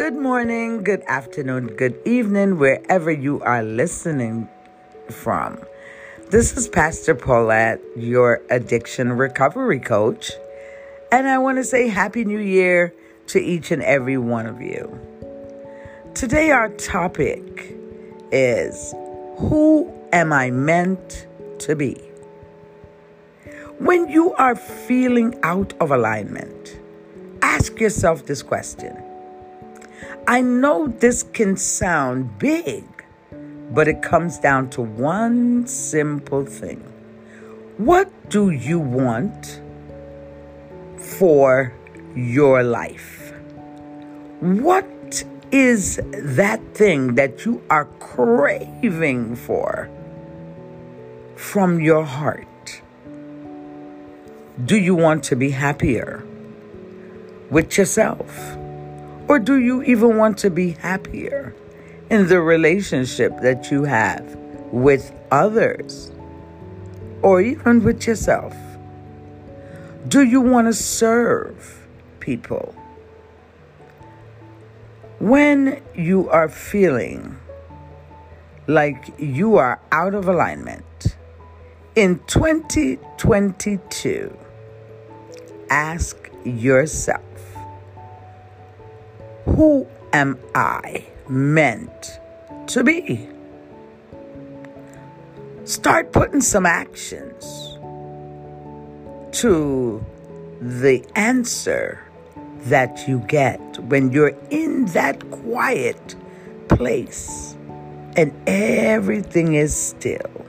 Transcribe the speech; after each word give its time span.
Good 0.00 0.16
morning, 0.16 0.82
good 0.82 1.02
afternoon, 1.08 1.76
good 1.76 1.94
evening, 2.06 2.58
wherever 2.58 3.10
you 3.10 3.42
are 3.42 3.62
listening 3.62 4.48
from. 5.10 5.58
This 6.30 6.56
is 6.56 6.68
Pastor 6.70 7.14
Paulette, 7.14 7.82
your 7.96 8.40
addiction 8.48 9.12
recovery 9.12 9.78
coach, 9.78 10.32
and 11.12 11.28
I 11.28 11.36
want 11.36 11.58
to 11.58 11.64
say 11.64 11.88
Happy 11.88 12.24
New 12.24 12.38
Year 12.38 12.94
to 13.26 13.38
each 13.38 13.70
and 13.72 13.82
every 13.82 14.16
one 14.16 14.46
of 14.46 14.62
you. 14.62 14.98
Today, 16.14 16.50
our 16.50 16.70
topic 16.70 17.76
is 18.32 18.94
Who 19.36 19.92
am 20.14 20.32
I 20.32 20.50
meant 20.50 21.26
to 21.58 21.76
be? 21.76 22.00
When 23.78 24.08
you 24.08 24.32
are 24.36 24.56
feeling 24.56 25.38
out 25.42 25.74
of 25.78 25.90
alignment, 25.90 26.80
ask 27.42 27.78
yourself 27.78 28.24
this 28.24 28.42
question. 28.42 29.09
I 30.26 30.42
know 30.42 30.88
this 30.88 31.22
can 31.22 31.56
sound 31.56 32.38
big, 32.38 32.84
but 33.70 33.88
it 33.88 34.02
comes 34.02 34.38
down 34.38 34.70
to 34.70 34.82
one 34.82 35.66
simple 35.66 36.44
thing. 36.44 36.80
What 37.78 38.10
do 38.30 38.50
you 38.50 38.78
want 38.78 39.60
for 40.96 41.72
your 42.14 42.62
life? 42.62 43.32
What 44.40 45.24
is 45.50 46.00
that 46.12 46.60
thing 46.74 47.14
that 47.16 47.44
you 47.44 47.62
are 47.70 47.86
craving 47.98 49.36
for 49.36 49.90
from 51.36 51.80
your 51.80 52.04
heart? 52.04 52.46
Do 54.64 54.76
you 54.76 54.94
want 54.94 55.24
to 55.24 55.36
be 55.36 55.50
happier 55.50 56.22
with 57.50 57.76
yourself? 57.78 58.56
Or 59.30 59.38
do 59.38 59.56
you 59.60 59.84
even 59.84 60.16
want 60.16 60.38
to 60.38 60.50
be 60.50 60.72
happier 60.72 61.54
in 62.10 62.26
the 62.26 62.40
relationship 62.40 63.40
that 63.42 63.70
you 63.70 63.84
have 63.84 64.34
with 64.72 65.12
others 65.30 66.10
or 67.22 67.40
even 67.40 67.84
with 67.84 68.08
yourself? 68.08 68.56
Do 70.08 70.24
you 70.24 70.40
want 70.40 70.66
to 70.66 70.72
serve 70.72 71.86
people? 72.18 72.74
When 75.20 75.80
you 75.94 76.28
are 76.28 76.48
feeling 76.48 77.38
like 78.66 79.14
you 79.16 79.58
are 79.58 79.78
out 79.92 80.16
of 80.16 80.26
alignment 80.26 81.16
in 81.94 82.18
2022, 82.26 84.36
ask 85.70 86.16
yourself 86.44 87.29
who 89.56 89.86
am 90.12 90.38
I 90.54 91.06
meant 91.28 92.20
to 92.68 92.84
be? 92.84 93.28
Start 95.64 96.12
putting 96.12 96.40
some 96.40 96.66
actions 96.66 97.78
to 99.32 100.04
the 100.60 101.04
answer 101.14 102.04
that 102.64 103.08
you 103.08 103.20
get 103.20 103.60
when 103.84 104.10
you're 104.12 104.36
in 104.50 104.86
that 104.86 105.30
quiet 105.30 106.16
place 106.68 107.56
and 108.16 108.32
everything 108.46 109.54
is 109.54 109.74
still. 109.74 110.46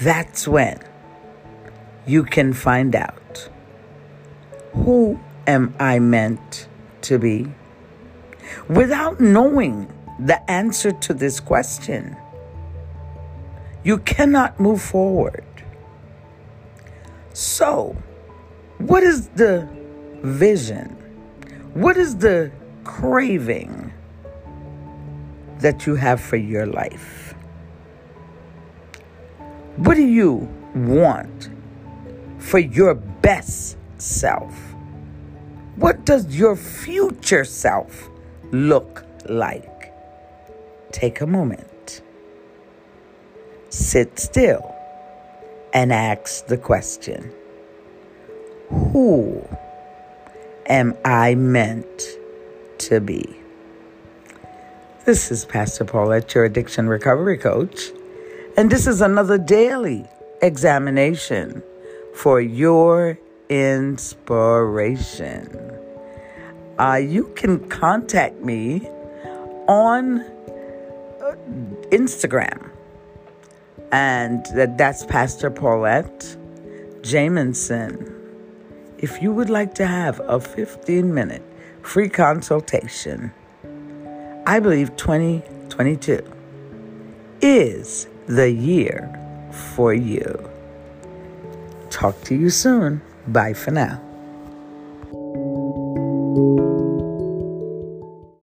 That's 0.00 0.48
when 0.48 0.80
you 2.06 2.24
can 2.24 2.52
find 2.52 2.96
out 2.96 3.48
who 4.72 5.20
am 5.46 5.74
I 5.78 5.98
meant 5.98 6.68
to 7.02 7.18
be? 7.18 7.46
Without 8.68 9.20
knowing 9.20 9.92
the 10.18 10.50
answer 10.50 10.92
to 10.92 11.14
this 11.14 11.40
question, 11.40 12.16
you 13.84 13.98
cannot 13.98 14.58
move 14.58 14.82
forward. 14.82 15.44
So, 17.32 17.96
what 18.78 19.02
is 19.02 19.28
the 19.28 19.68
vision? 20.22 20.88
What 21.74 21.96
is 21.96 22.16
the 22.16 22.50
craving 22.84 23.92
that 25.60 25.86
you 25.86 25.94
have 25.94 26.20
for 26.20 26.36
your 26.36 26.66
life? 26.66 27.34
What 29.76 29.94
do 29.94 30.04
you 30.04 30.48
want 30.74 31.50
for 32.38 32.58
your 32.58 32.94
best 32.94 33.76
self? 33.98 34.67
What 35.78 36.04
does 36.04 36.36
your 36.36 36.56
future 36.56 37.44
self 37.44 38.10
look 38.50 39.06
like? 39.28 39.94
Take 40.90 41.20
a 41.20 41.26
moment, 41.26 42.02
sit 43.68 44.18
still, 44.18 44.74
and 45.72 45.92
ask 45.92 46.48
the 46.48 46.56
question 46.56 47.32
Who 48.70 49.46
am 50.66 50.96
I 51.04 51.36
meant 51.36 52.02
to 52.78 53.00
be? 53.00 53.36
This 55.04 55.30
is 55.30 55.44
Pastor 55.44 55.84
Paulette, 55.84 56.34
your 56.34 56.44
addiction 56.44 56.88
recovery 56.88 57.38
coach, 57.38 57.90
and 58.56 58.68
this 58.68 58.88
is 58.88 59.00
another 59.00 59.38
daily 59.38 60.04
examination 60.42 61.62
for 62.16 62.40
your 62.40 63.16
inspiration. 63.48 65.67
Uh, 66.78 66.94
you 66.94 67.32
can 67.34 67.68
contact 67.68 68.40
me 68.40 68.88
on 69.66 70.20
uh, 70.20 71.34
Instagram, 71.90 72.70
and 73.90 74.46
that's 74.78 75.04
Pastor 75.04 75.50
Paulette 75.50 76.36
Jamison. 77.02 78.14
If 78.98 79.20
you 79.22 79.32
would 79.32 79.50
like 79.50 79.74
to 79.74 79.86
have 79.86 80.20
a 80.20 80.38
15 80.40 81.12
minute 81.12 81.42
free 81.82 82.08
consultation, 82.08 83.32
I 84.46 84.60
believe 84.60 84.96
2022 84.96 86.22
is 87.40 88.08
the 88.26 88.50
year 88.50 89.10
for 89.74 89.92
you. 89.92 90.48
Talk 91.90 92.22
to 92.24 92.34
you 92.36 92.50
soon. 92.50 93.00
Bye 93.26 93.52
for 93.52 93.70
now. 93.72 94.07